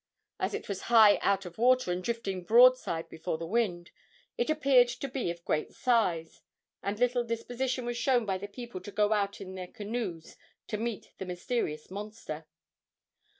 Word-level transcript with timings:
As 0.39 0.55
it 0.55 0.67
was 0.67 0.81
high 0.89 1.17
out 1.21 1.45
of 1.45 1.59
water 1.59 1.91
and 1.91 2.03
drifting 2.03 2.43
broadside 2.43 3.07
before 3.07 3.37
the 3.37 3.45
wind, 3.45 3.91
it 4.35 4.49
appeared 4.49 4.87
to 4.87 5.07
be 5.07 5.29
of 5.29 5.45
great 5.45 5.73
size, 5.73 6.41
and 6.81 6.97
little 6.97 7.23
disposition 7.23 7.85
was 7.85 7.97
shown 7.97 8.25
by 8.25 8.39
the 8.39 8.47
people 8.47 8.81
to 8.81 8.91
go 8.91 9.13
out 9.13 9.39
in 9.39 9.53
their 9.53 9.67
canoes 9.67 10.37
to 10.69 10.77
meet 10.79 11.11
the 11.19 11.25
mysterious 11.27 11.91
monster. 11.91 12.47